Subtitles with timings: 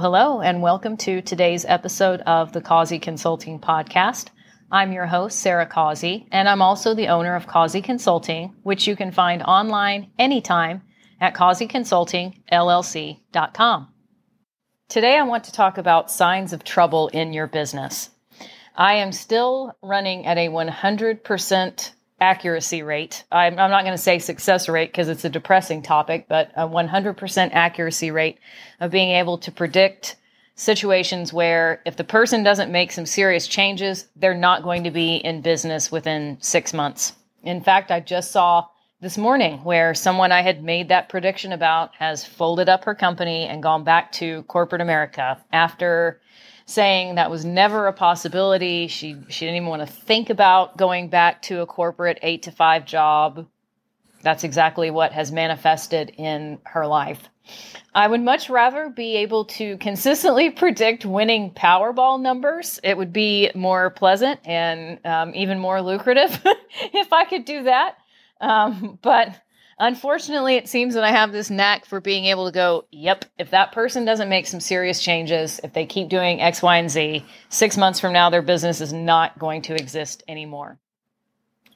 [0.00, 4.28] Hello, and welcome to today's episode of the Causey Consulting Podcast.
[4.72, 8.96] I'm your host, Sarah Causey, and I'm also the owner of Causey Consulting, which you
[8.96, 10.80] can find online anytime
[11.20, 13.88] at causeyconsultingllc.com.
[14.88, 18.08] Today, I want to talk about signs of trouble in your business.
[18.74, 23.24] I am still running at a 100% accuracy rate.
[23.32, 26.68] I'm, I'm not going to say success rate because it's a depressing topic, but a
[26.68, 28.38] 100% accuracy rate
[28.78, 30.16] of being able to predict
[30.54, 35.16] situations where if the person doesn't make some serious changes, they're not going to be
[35.16, 37.14] in business within six months.
[37.42, 38.66] In fact, I just saw
[39.00, 43.46] this morning where someone I had made that prediction about has folded up her company
[43.46, 46.20] and gone back to corporate America after
[46.70, 48.86] saying that was never a possibility.
[48.88, 52.52] She she didn't even want to think about going back to a corporate 8 to
[52.52, 53.46] 5 job.
[54.22, 57.20] That's exactly what has manifested in her life.
[57.94, 62.78] I would much rather be able to consistently predict winning Powerball numbers.
[62.84, 66.40] It would be more pleasant and um, even more lucrative
[66.92, 67.96] if I could do that.
[68.40, 69.34] Um, but
[69.82, 73.50] Unfortunately, it seems that I have this knack for being able to go, yep, if
[73.52, 77.24] that person doesn't make some serious changes, if they keep doing X, Y, and Z,
[77.48, 80.78] six months from now, their business is not going to exist anymore.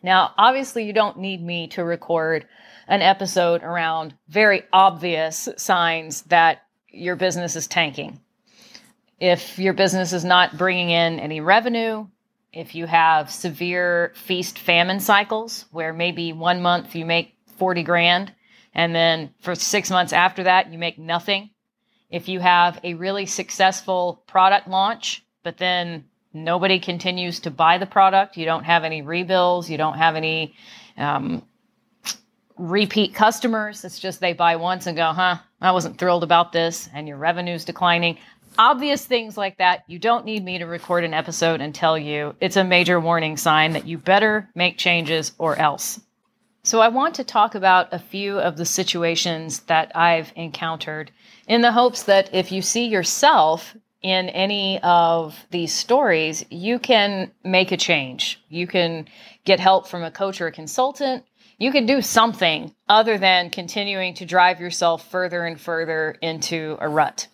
[0.03, 2.47] Now, obviously, you don't need me to record
[2.87, 6.59] an episode around very obvious signs that
[6.91, 8.21] your business is tanking.
[9.19, 12.07] If your business is not bringing in any revenue,
[12.53, 18.33] if you have severe feast famine cycles where maybe one month you make 40 grand.
[18.75, 21.51] And then for six months after that, you make nothing.
[22.11, 27.87] If you have a really successful product launch, but then nobody continues to buy the
[27.87, 30.55] product, you don't have any rebills, you don't have any
[30.97, 31.43] um,
[32.57, 33.85] repeat customers.
[33.85, 37.17] It's just they buy once and go, huh, I wasn't thrilled about this, and your
[37.17, 38.19] revenue's declining.
[38.59, 42.37] Obvious things like that, you don't need me to record an episode and tell you
[42.41, 46.01] it's a major warning sign that you better make changes or else.
[46.67, 51.11] So, I want to talk about a few of the situations that I've encountered
[51.47, 57.33] in the hopes that if you see yourself in any of these stories, you can
[57.45, 58.41] make a change.
[58.49, 59.09] You can
[59.45, 61.25] get help from a coach or a consultant.
[61.59, 66.89] You can do something other than continuing to drive yourself further and further into a
[66.89, 67.29] rut.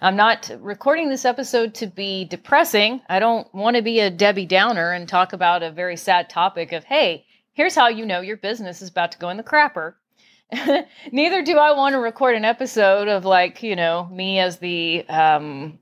[0.00, 3.00] I'm not recording this episode to be depressing.
[3.08, 6.72] I don't want to be a Debbie Downer and talk about a very sad topic
[6.72, 9.94] of, hey, here's how you know your business is about to go in the crapper.
[11.12, 15.04] Neither do I want to record an episode of like, you know, me as the
[15.08, 15.78] um,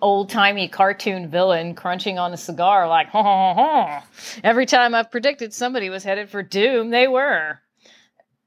[0.00, 4.06] old timey cartoon villain crunching on a cigar, like, ha, ha, ha.
[4.44, 7.60] every time I've predicted somebody was headed for doom, they were.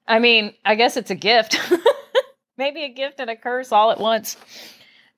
[0.07, 1.59] I mean, I guess it's a gift.
[2.57, 4.37] Maybe a gift and a curse all at once.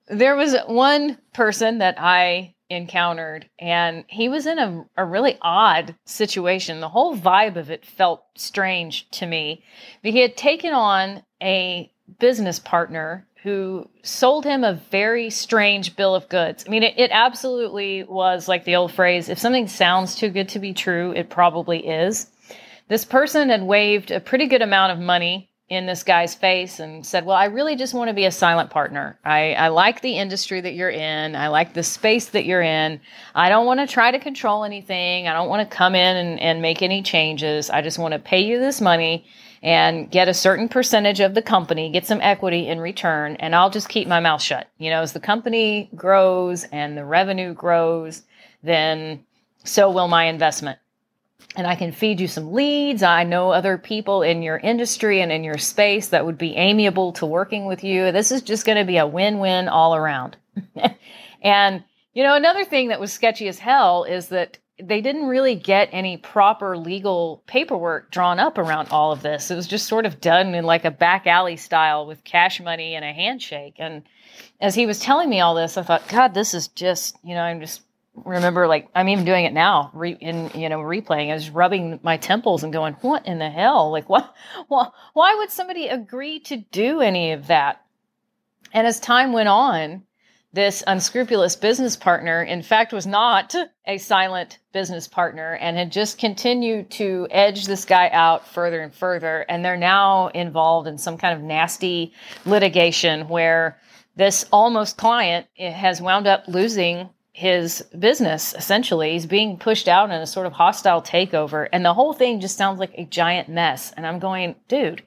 [0.07, 5.95] There was one person that I encountered and he was in a, a really odd
[6.05, 6.79] situation.
[6.79, 9.63] The whole vibe of it felt strange to me.
[10.01, 16.15] But he had taken on a business partner who sold him a very strange bill
[16.15, 16.63] of goods.
[16.65, 20.49] I mean it, it absolutely was like the old phrase if something sounds too good
[20.49, 22.27] to be true it probably is.
[22.87, 27.05] This person had waived a pretty good amount of money in this guy's face and
[27.05, 29.17] said, Well, I really just want to be a silent partner.
[29.23, 31.33] I, I like the industry that you're in.
[31.33, 32.99] I like the space that you're in.
[33.33, 35.29] I don't want to try to control anything.
[35.29, 37.69] I don't want to come in and, and make any changes.
[37.69, 39.25] I just want to pay you this money
[39.63, 43.69] and get a certain percentage of the company, get some equity in return, and I'll
[43.69, 44.67] just keep my mouth shut.
[44.77, 48.23] You know, as the company grows and the revenue grows,
[48.61, 49.23] then
[49.63, 50.79] so will my investment
[51.55, 53.03] and I can feed you some leads.
[53.03, 57.11] I know other people in your industry and in your space that would be amiable
[57.13, 58.11] to working with you.
[58.11, 60.37] This is just going to be a win win all around.
[61.41, 61.83] and,
[62.13, 65.89] you know, another thing that was sketchy as hell is that they didn't really get
[65.91, 69.51] any proper legal paperwork drawn up around all of this.
[69.51, 72.95] It was just sort of done in like a back alley style with cash money
[72.95, 73.75] and a handshake.
[73.77, 74.03] And
[74.59, 77.41] as he was telling me all this, I thought, God, this is just, you know,
[77.41, 77.81] I'm just
[78.25, 81.99] remember like I'm even doing it now re, in you know replaying I was rubbing
[82.03, 83.91] my temples and going what in the hell?
[83.91, 84.33] Like what
[84.69, 87.81] well, why would somebody agree to do any of that?
[88.73, 90.03] And as time went on
[90.53, 93.55] this unscrupulous business partner in fact was not
[93.87, 98.93] a silent business partner and had just continued to edge this guy out further and
[98.93, 99.45] further.
[99.47, 102.13] And they're now involved in some kind of nasty
[102.45, 103.79] litigation where
[104.15, 110.21] this almost client has wound up losing his business essentially he's being pushed out in
[110.21, 113.93] a sort of hostile takeover and the whole thing just sounds like a giant mess
[113.95, 115.01] and i'm going dude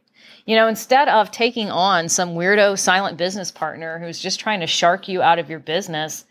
[0.46, 4.66] You know, instead of taking on some weirdo silent business partner who's just trying to
[4.66, 6.26] shark you out of your business,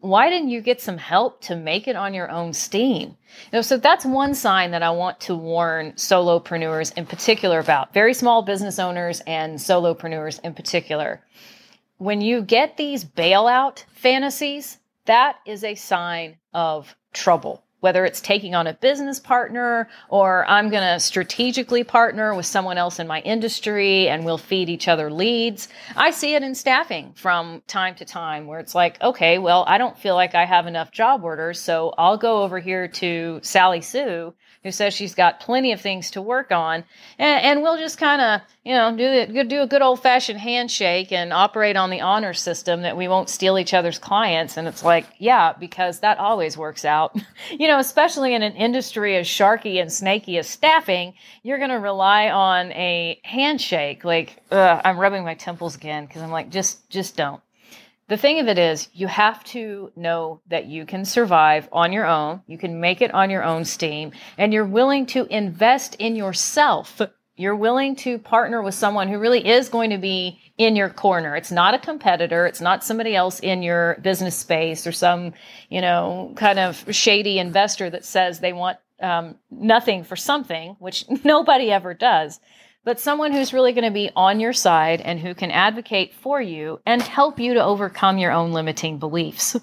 [0.00, 3.16] why didn't you get some help to make it on your own steam?
[3.50, 7.92] You know, so that's one sign that I want to warn solopreneurs in particular about,
[7.92, 11.20] very small business owners and solopreneurs in particular.
[11.96, 18.54] When you get these bailout fantasies, that is a sign of trouble whether it's taking
[18.54, 23.20] on a business partner or I'm going to strategically partner with someone else in my
[23.20, 25.68] industry and we'll feed each other leads.
[25.96, 29.78] I see it in staffing from time to time where it's like, okay, well, I
[29.78, 33.80] don't feel like I have enough job orders, so I'll go over here to Sally
[33.80, 34.34] Sue
[34.64, 36.84] who says she's got plenty of things to work on,
[37.18, 41.12] and, and we'll just kind of, you know, do do a good old fashioned handshake
[41.12, 44.56] and operate on the honor system that we won't steal each other's clients.
[44.56, 47.16] And it's like, yeah, because that always works out.
[47.58, 51.76] you know, especially in an industry as sharky and snaky as staffing, you're going to
[51.76, 54.04] rely on a handshake.
[54.04, 57.40] Like, ugh, I'm rubbing my temples again because I'm like, just, just don't
[58.08, 62.06] the thing of it is, you have to know that you can survive on your
[62.06, 62.40] own.
[62.46, 67.00] You can make it on your own steam, and you're willing to invest in yourself.
[67.38, 71.36] You're willing to partner with someone who really is going to be in your corner.
[71.36, 72.46] It's not a competitor.
[72.46, 75.32] It's not somebody else in your business space or some,
[75.70, 81.04] you know, kind of shady investor that says they want um, nothing for something, which
[81.24, 82.40] nobody ever does
[82.88, 86.40] but someone who's really going to be on your side and who can advocate for
[86.40, 89.56] you and help you to overcome your own limiting beliefs.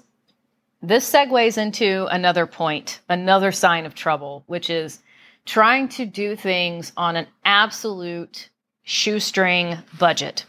[0.80, 5.02] This segues into another point, another sign of trouble, which is
[5.46, 8.50] trying to do things on an absolute
[8.82, 10.44] shoestring budget.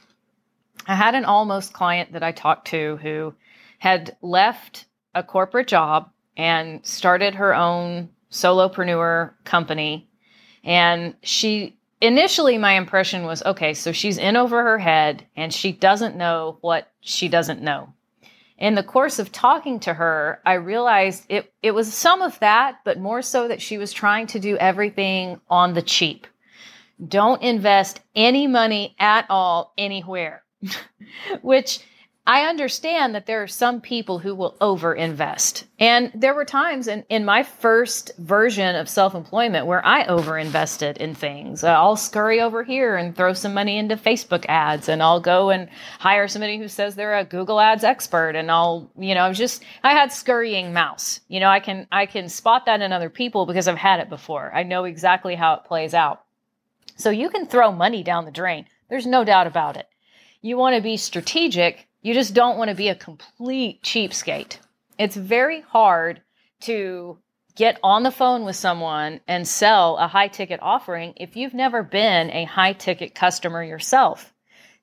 [0.88, 3.34] I had an almost client that I talked to who
[3.80, 10.10] had left a corporate job and started her own solopreneur company.
[10.64, 15.72] And she initially my impression was okay, so she's in over her head and she
[15.72, 17.94] doesn't know what she doesn't know.
[18.57, 22.80] In the course of talking to her, I realized it, it was some of that,
[22.83, 26.25] but more so that she was trying to do everything on the cheap.
[27.07, 30.44] Don't invest any money at all anywhere,
[31.42, 31.80] which
[32.30, 35.64] I understand that there are some people who will overinvest.
[35.80, 40.98] And there were times in, in my first version of self employment where I overinvested
[40.98, 41.64] in things.
[41.64, 45.52] Uh, I'll scurry over here and throw some money into Facebook ads, and I'll go
[45.52, 45.70] and
[46.00, 48.36] hire somebody who says they're a Google Ads expert.
[48.36, 51.22] And I'll, you know, I was just, I had scurrying mouse.
[51.30, 54.10] You know, I can, I can spot that in other people because I've had it
[54.10, 54.54] before.
[54.54, 56.26] I know exactly how it plays out.
[56.98, 58.66] So you can throw money down the drain.
[58.90, 59.88] There's no doubt about it.
[60.42, 64.58] You want to be strategic you just don't want to be a complete cheapskate.
[64.98, 66.22] It's very hard
[66.62, 67.18] to
[67.56, 71.84] get on the phone with someone and sell a high ticket offering if you've never
[71.84, 74.34] been a high ticket customer yourself.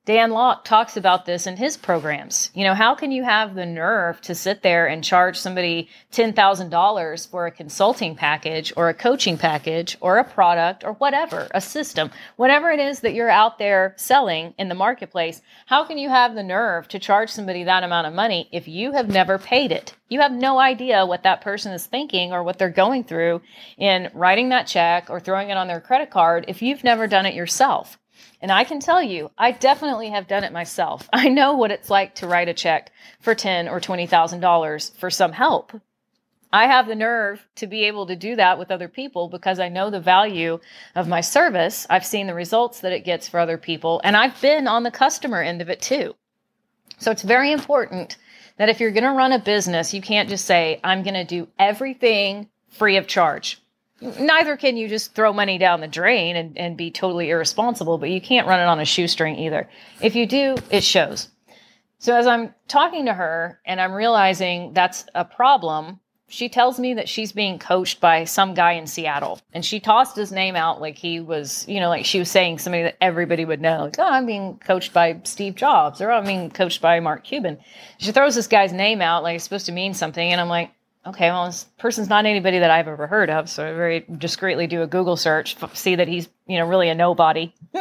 [0.05, 2.51] Dan Lok talks about this in his programs.
[2.53, 7.27] You know, how can you have the nerve to sit there and charge somebody $10,000
[7.27, 12.11] for a consulting package or a coaching package or a product or whatever, a system,
[12.35, 15.41] whatever it is that you're out there selling in the marketplace?
[15.65, 18.91] How can you have the nerve to charge somebody that amount of money if you
[18.91, 19.95] have never paid it?
[20.07, 23.41] You have no idea what that person is thinking or what they're going through
[23.75, 27.25] in writing that check or throwing it on their credit card if you've never done
[27.25, 27.97] it yourself.
[28.41, 31.09] And I can tell you, I definitely have done it myself.
[31.13, 34.91] I know what it's like to write a check for ten or twenty thousand dollars
[34.97, 35.71] for some help.
[36.53, 39.67] I have the nerve to be able to do that with other people because I
[39.67, 40.59] know the value
[40.95, 41.85] of my service.
[41.89, 44.91] I've seen the results that it gets for other people, and I've been on the
[44.91, 46.15] customer end of it too.
[46.97, 48.15] So it's very important
[48.57, 51.25] that if you're going to run a business, you can't just say, I'm going to
[51.25, 53.61] do everything free of charge
[54.01, 58.09] neither can you just throw money down the drain and, and be totally irresponsible, but
[58.09, 59.69] you can't run it on a shoestring either.
[60.01, 61.29] If you do, it shows.
[61.99, 66.95] So as I'm talking to her and I'm realizing that's a problem, she tells me
[66.95, 69.39] that she's being coached by some guy in Seattle.
[69.53, 72.59] And she tossed his name out like he was, you know, like she was saying
[72.59, 73.85] somebody that everybody would know.
[73.85, 77.23] Like, oh, I'm being coached by Steve Jobs or oh, I'm being coached by Mark
[77.23, 77.59] Cuban.
[77.99, 80.31] She throws this guy's name out like it's supposed to mean something.
[80.31, 80.71] And I'm like,
[81.05, 83.49] okay, well, this person's not anybody that I've ever heard of.
[83.49, 86.95] So I very discreetly do a Google search, see that he's, you know, really a
[86.95, 87.53] nobody.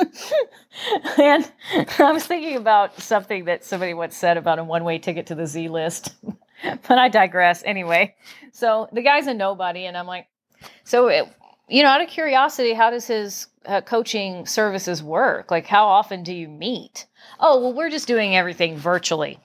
[1.19, 1.51] and
[1.99, 5.35] I was thinking about something that somebody once said about a one way ticket to
[5.35, 6.15] the Z list,
[6.63, 8.15] but I digress anyway.
[8.53, 9.87] So the guy's a nobody.
[9.87, 10.27] And I'm like,
[10.85, 11.27] so, it,
[11.69, 15.51] you know, out of curiosity, how does his uh, coaching services work?
[15.51, 17.07] Like, how often do you meet?
[17.41, 19.39] Oh, well, we're just doing everything virtually.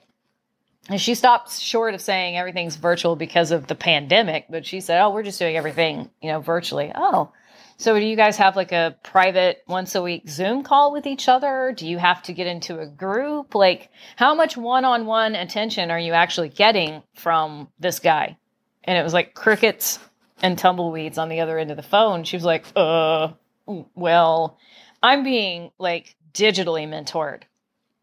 [0.88, 5.00] And she stopped short of saying everything's virtual because of the pandemic, but she said,
[5.02, 7.32] "Oh, we're just doing everything, you know, virtually." Oh,
[7.76, 11.28] So do you guys have like a private once a week Zoom call with each
[11.28, 11.72] other?
[11.74, 13.54] Do you have to get into a group?
[13.54, 18.36] Like how much one-on-one attention are you actually getting from this guy?
[18.84, 19.98] And it was like crickets
[20.42, 22.24] and tumbleweeds on the other end of the phone.
[22.24, 23.28] She was like, "Uh,
[23.94, 24.58] well,
[25.02, 27.42] I'm being like digitally mentored."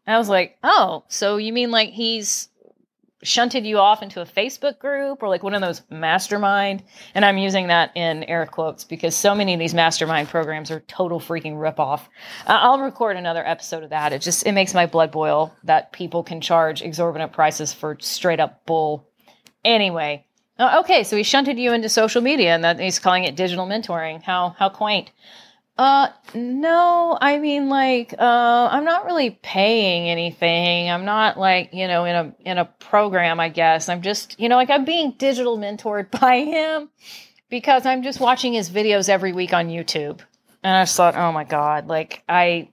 [0.06, 2.48] And I was like, "Oh, so you mean like he's
[3.22, 6.82] shunted you off into a Facebook group or like one of those mastermind.
[7.14, 10.80] And I'm using that in air quotes because so many of these mastermind programs are
[10.80, 12.00] total freaking ripoff.
[12.46, 14.12] Uh, I'll record another episode of that.
[14.12, 18.40] It just it makes my blood boil that people can charge exorbitant prices for straight
[18.40, 19.08] up bull.
[19.64, 20.24] Anyway,
[20.58, 23.66] uh, okay, so he shunted you into social media and that he's calling it digital
[23.66, 24.22] mentoring.
[24.22, 25.10] How how quaint.
[25.78, 30.90] Uh, no, I mean, like, uh, I'm not really paying anything.
[30.90, 33.88] I'm not like, you know, in a, in a program, I guess.
[33.88, 36.88] I'm just, you know, like I'm being digital mentored by him
[37.48, 40.20] because I'm just watching his videos every week on YouTube.
[40.64, 42.70] And I just thought, oh my God, like I,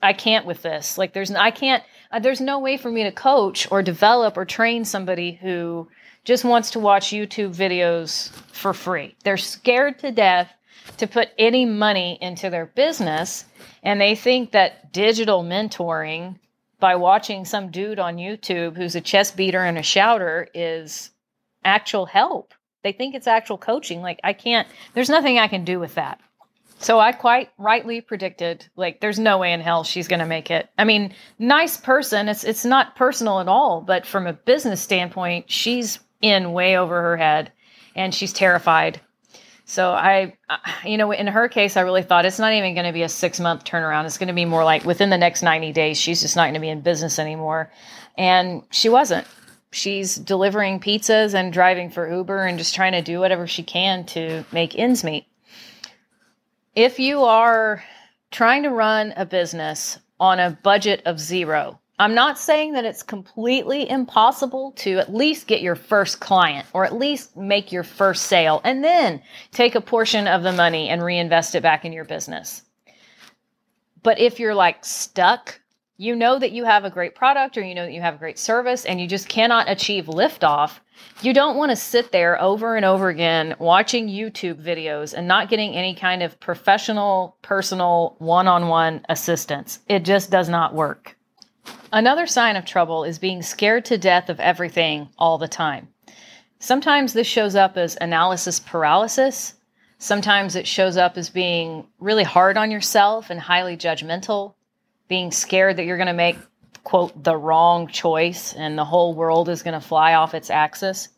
[0.00, 0.96] I can't with this.
[0.96, 4.46] Like there's, I can't, uh, there's no way for me to coach or develop or
[4.46, 5.88] train somebody who
[6.24, 9.14] just wants to watch YouTube videos for free.
[9.24, 10.50] They're scared to death
[10.98, 13.44] to put any money into their business.
[13.82, 16.38] And they think that digital mentoring
[16.78, 21.10] by watching some dude on YouTube who's a chest beater and a shouter is
[21.64, 22.52] actual help.
[22.82, 24.02] They think it's actual coaching.
[24.02, 26.20] Like, I can't, there's nothing I can do with that.
[26.78, 30.50] So I quite rightly predicted, like, there's no way in hell she's going to make
[30.50, 30.68] it.
[30.76, 32.28] I mean, nice person.
[32.28, 37.00] It's it's not personal at all, but from a business standpoint, she's in way over
[37.00, 37.50] her head,
[37.94, 39.00] and she's terrified
[39.68, 40.36] so I,
[40.84, 43.08] you know, in her case, I really thought it's not even going to be a
[43.08, 44.06] six month turnaround.
[44.06, 46.54] It's going to be more like within the next 90 days, she's just not going
[46.54, 47.72] to be in business anymore.
[48.16, 49.26] And she wasn't.
[49.72, 54.06] She's delivering pizzas and driving for Uber and just trying to do whatever she can
[54.06, 55.26] to make ends meet.
[56.76, 57.82] If you are
[58.30, 63.02] trying to run a business on a budget of zero, I'm not saying that it's
[63.02, 68.24] completely impossible to at least get your first client or at least make your first
[68.24, 69.22] sale and then
[69.52, 72.62] take a portion of the money and reinvest it back in your business.
[74.02, 75.58] But if you're like stuck,
[75.96, 78.18] you know that you have a great product or you know that you have a
[78.18, 80.80] great service and you just cannot achieve liftoff,
[81.22, 85.48] you don't want to sit there over and over again watching YouTube videos and not
[85.48, 89.80] getting any kind of professional, personal, one on one assistance.
[89.88, 91.15] It just does not work.
[91.92, 95.88] Another sign of trouble is being scared to death of everything all the time.
[96.58, 99.54] Sometimes this shows up as analysis paralysis.
[99.98, 104.54] Sometimes it shows up as being really hard on yourself and highly judgmental,
[105.08, 106.36] being scared that you're going to make,
[106.82, 111.08] quote, the wrong choice and the whole world is going to fly off its axis.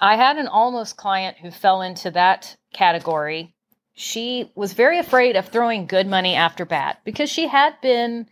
[0.00, 3.54] I had an almost client who fell into that category.
[3.92, 8.28] She was very afraid of throwing good money after bad because she had been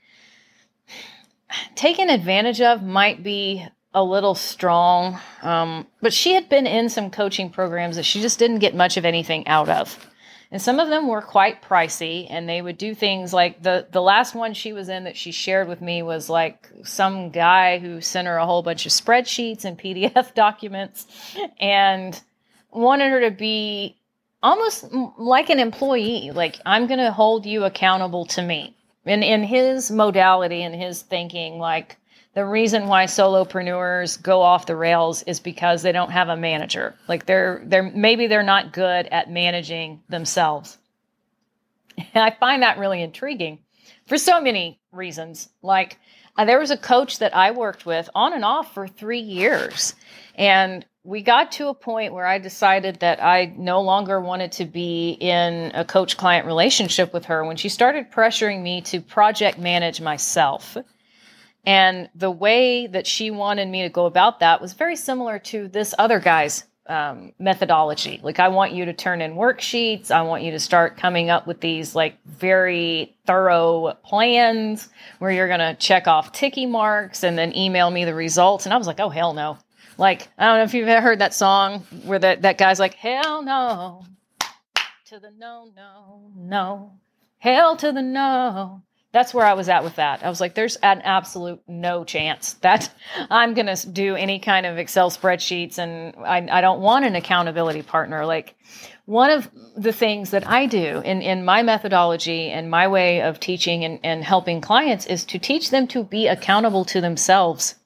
[1.74, 7.10] taken advantage of might be a little strong, um, but she had been in some
[7.10, 10.06] coaching programs that she just didn't get much of anything out of.
[10.50, 14.00] And some of them were quite pricey, and they would do things like the the
[14.00, 18.00] last one she was in that she shared with me was like some guy who
[18.00, 21.06] sent her a whole bunch of spreadsheets and PDF documents,
[21.60, 22.18] and
[22.70, 23.96] wanted her to be
[24.42, 26.30] almost like an employee.
[26.30, 28.77] Like I'm going to hold you accountable to me
[29.08, 31.96] in in his modality and his thinking like
[32.34, 36.94] the reason why solopreneurs go off the rails is because they don't have a manager.
[37.08, 40.78] Like they're they're maybe they're not good at managing themselves.
[41.96, 43.58] And i find that really intriguing
[44.06, 45.48] for so many reasons.
[45.62, 45.98] Like
[46.36, 49.94] uh, there was a coach that i worked with on and off for three years.
[50.36, 54.66] And we got to a point where I decided that I no longer wanted to
[54.66, 59.58] be in a coach client relationship with her when she started pressuring me to project
[59.58, 60.76] manage myself.
[61.64, 65.68] And the way that she wanted me to go about that was very similar to
[65.68, 68.20] this other guy's um, methodology.
[68.22, 70.10] Like, I want you to turn in worksheets.
[70.10, 75.48] I want you to start coming up with these, like, very thorough plans where you're
[75.48, 78.66] going to check off ticky marks and then email me the results.
[78.66, 79.56] And I was like, oh, hell no.
[79.98, 82.94] Like, I don't know if you've ever heard that song where that, that guy's like,
[82.94, 84.04] hell no,
[85.06, 86.92] to the no, no, no,
[87.38, 88.82] hell to the no.
[89.10, 90.22] That's where I was at with that.
[90.22, 92.94] I was like, there's an absolute no chance that
[93.30, 97.16] I'm going to do any kind of Excel spreadsheets and I, I don't want an
[97.16, 98.24] accountability partner.
[98.24, 98.54] Like,
[99.06, 103.40] one of the things that I do in, in my methodology and my way of
[103.40, 107.76] teaching and, and helping clients is to teach them to be accountable to themselves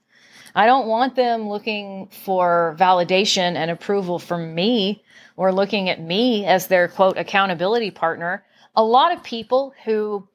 [0.55, 5.03] I don't want them looking for validation and approval from me
[5.37, 8.45] or looking at me as their quote accountability partner.
[8.77, 10.27] A lot of people who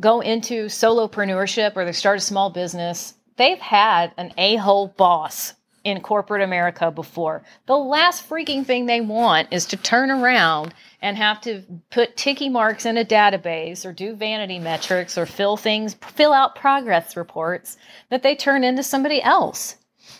[0.00, 5.54] go into solopreneurship or they start a small business, they've had an a hole boss
[5.86, 7.44] in corporate America before.
[7.66, 12.48] The last freaking thing they want is to turn around and have to put ticky
[12.48, 17.76] marks in a database or do vanity metrics or fill things, fill out progress reports
[18.10, 19.76] that they turn into somebody else.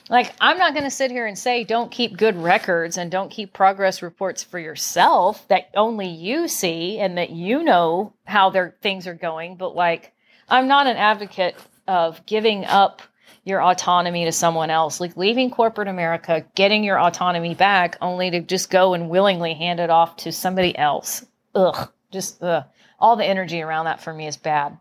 [0.08, 3.28] Like, I'm not going to sit here and say don't keep good records and don't
[3.28, 8.76] keep progress reports for yourself that only you see and that you know how their
[8.82, 9.56] things are going.
[9.56, 10.12] But, like,
[10.48, 11.56] I'm not an advocate
[11.88, 13.02] of giving up
[13.46, 18.40] your autonomy to someone else, like leaving corporate America, getting your autonomy back, only to
[18.40, 21.24] just go and willingly hand it off to somebody else.
[21.54, 22.64] Ugh, just ugh.
[22.98, 24.76] All the energy around that for me is bad.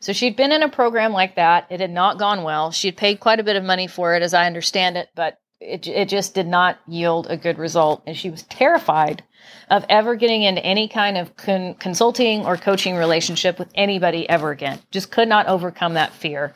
[0.00, 1.68] So she'd been in a program like that.
[1.70, 2.72] It had not gone well.
[2.72, 5.86] She'd paid quite a bit of money for it, as I understand it, but it,
[5.86, 8.02] it just did not yield a good result.
[8.04, 9.22] And she was terrified
[9.70, 14.50] of ever getting into any kind of con- consulting or coaching relationship with anybody ever
[14.50, 14.80] again.
[14.90, 16.54] Just could not overcome that fear.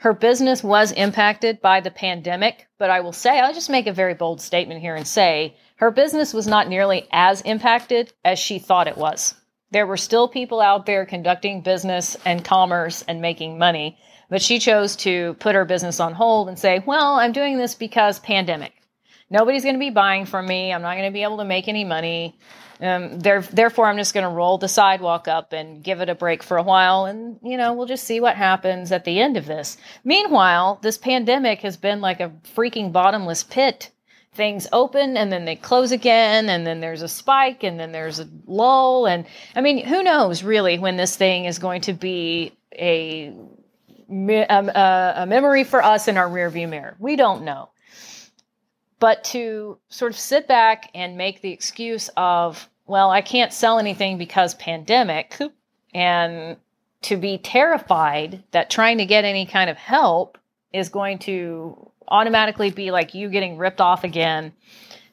[0.00, 3.92] Her business was impacted by the pandemic, but I will say, I'll just make a
[3.92, 8.58] very bold statement here and say her business was not nearly as impacted as she
[8.58, 9.34] thought it was.
[9.72, 13.98] There were still people out there conducting business and commerce and making money,
[14.30, 17.74] but she chose to put her business on hold and say, well, I'm doing this
[17.74, 18.79] because pandemic.
[19.30, 20.72] Nobody's going to be buying from me.
[20.72, 22.36] I'm not going to be able to make any money.
[22.80, 26.14] Um, there, therefore, I'm just going to roll the sidewalk up and give it a
[26.14, 29.36] break for a while, and you know we'll just see what happens at the end
[29.36, 29.76] of this.
[30.02, 33.90] Meanwhile, this pandemic has been like a freaking bottomless pit.
[34.32, 38.20] Things open and then they close again, and then there's a spike, and then there's
[38.20, 42.52] a lull, and I mean, who knows really when this thing is going to be
[42.72, 43.34] a
[44.08, 46.96] a, um, uh, a memory for us in our rearview mirror?
[46.98, 47.70] We don't know
[49.00, 53.78] but to sort of sit back and make the excuse of well, I can't sell
[53.78, 55.38] anything because pandemic,
[55.94, 56.56] and
[57.02, 60.38] to be terrified that trying to get any kind of help
[60.72, 64.52] is going to automatically be like you getting ripped off again.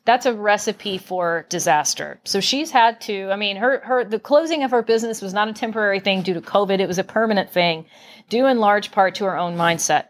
[0.06, 2.20] That's a recipe for disaster.
[2.24, 5.48] So she's had to, I mean, her her the closing of her business was not
[5.48, 6.80] a temporary thing due to COVID.
[6.80, 7.86] It was a permanent thing,
[8.30, 10.08] due in large part to her own mindset.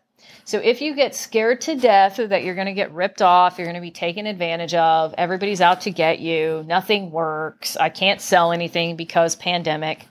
[0.47, 3.65] So if you get scared to death that you're going to get ripped off, you're
[3.67, 8.21] going to be taken advantage of, everybody's out to get you, nothing works, I can't
[8.21, 10.07] sell anything because pandemic.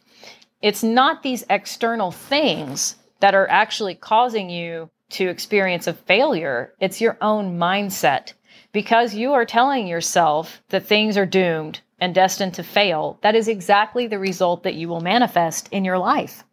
[0.60, 6.74] It's not these external things that are actually causing you to experience a failure.
[6.80, 8.34] It's your own mindset.
[8.72, 13.48] Because you are telling yourself that things are doomed and destined to fail, that is
[13.48, 16.44] exactly the result that you will manifest in your life.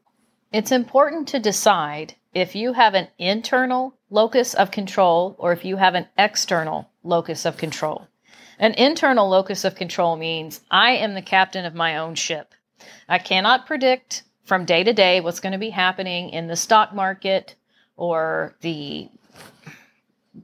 [0.53, 5.77] It's important to decide if you have an internal locus of control or if you
[5.77, 8.07] have an external locus of control.
[8.59, 12.53] An internal locus of control means I am the captain of my own ship.
[13.09, 16.93] I cannot predict from day to day what's going to be happening in the stock
[16.93, 17.55] market
[17.95, 19.09] or the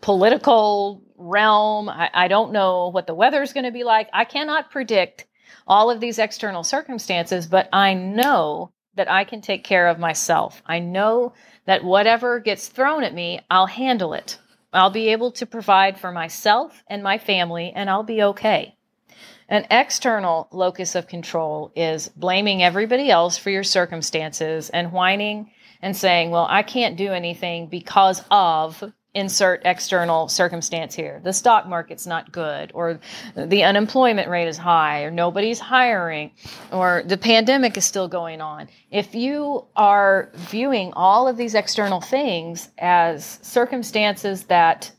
[0.02, 1.88] political realm.
[1.88, 4.10] I, I don't know what the weather is going to be like.
[4.12, 5.28] I cannot predict
[5.68, 10.62] all of these external circumstances, but I know that I can take care of myself.
[10.66, 11.32] I know
[11.64, 14.38] that whatever gets thrown at me, I'll handle it.
[14.74, 18.76] I'll be able to provide for myself and my family, and I'll be okay.
[19.48, 25.50] An external locus of control is blaming everybody else for your circumstances and whining
[25.82, 31.20] and saying, Well, I can't do anything because of insert external circumstance here.
[31.24, 33.00] The stock market's not good, or
[33.36, 36.32] the unemployment rate is high, or nobody's hiring,
[36.72, 38.70] or the pandemic is still going on.
[38.92, 44.92] If you are viewing all of these external things as circumstances that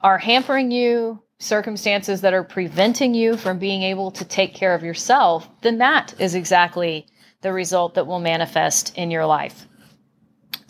[0.00, 4.82] are hampering you, circumstances that are preventing you from being able to take care of
[4.82, 7.06] yourself, then that is exactly
[7.42, 9.66] the result that will manifest in your life.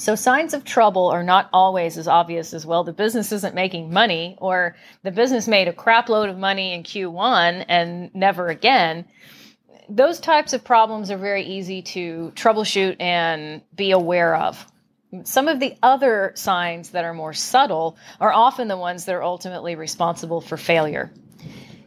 [0.01, 2.85] So signs of trouble are not always as obvious as well.
[2.85, 6.85] The business isn't making money, or the business made a crap load of money in
[6.85, 9.05] Q1 and never again.
[9.91, 14.67] Those types of problems are very easy to troubleshoot and be aware of.
[15.25, 19.23] Some of the other signs that are more subtle are often the ones that are
[19.23, 21.13] ultimately responsible for failure.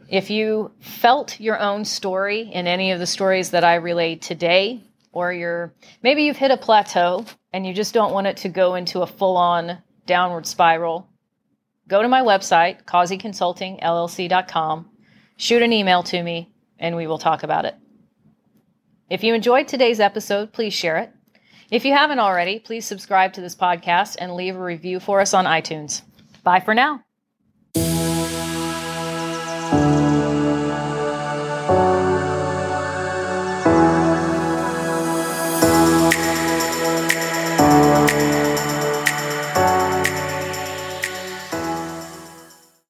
[0.08, 4.84] If you felt your own story in any of the stories that I relayed today,
[5.10, 5.72] or you're
[6.02, 9.06] maybe you've hit a plateau and you just don't want it to go into a
[9.06, 11.08] full on downward spiral,
[11.86, 14.90] go to my website, causeyconsultingllc.com,
[15.36, 17.76] shoot an email to me, and we will talk about it.
[19.08, 21.12] If you enjoyed today's episode, please share it.
[21.70, 25.32] If you haven't already, please subscribe to this podcast and leave a review for us
[25.32, 26.02] on iTunes.
[26.42, 27.04] Bye for now.